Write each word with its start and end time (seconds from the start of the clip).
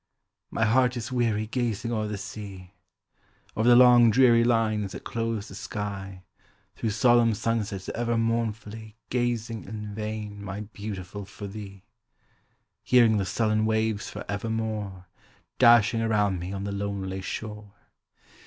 My 0.49 0.65
heart 0.65 0.97
is 0.97 1.11
weary 1.11 1.45
gazing 1.45 1.91
o'er 1.91 2.07
the 2.07 2.17
sea; 2.17 2.73
O'er 3.55 3.63
the 3.63 3.75
long 3.75 4.09
dreary 4.09 4.43
lines 4.43 4.93
that 4.93 5.03
close 5.03 5.47
the 5.47 5.53
sky; 5.53 6.23
Through 6.75 6.89
solemn 6.89 7.35
sun 7.35 7.65
sets 7.65 7.87
ever 7.89 8.17
mournfully, 8.17 8.97
Gazing 9.11 9.65
in 9.65 9.93
vain, 9.93 10.43
my 10.43 10.61
Beautiful, 10.61 11.23
for 11.25 11.45
thee; 11.45 11.83
Hearing 12.81 13.17
the 13.17 13.25
sullen 13.25 13.63
waves 13.63 14.09
for 14.09 14.25
evermore 14.27 15.05
Dashing 15.59 16.01
around 16.01 16.39
me 16.39 16.51
on 16.51 16.63
the 16.63 16.71
lonely 16.71 17.21
shore. 17.21 17.73